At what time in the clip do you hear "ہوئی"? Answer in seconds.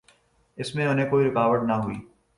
1.73-1.95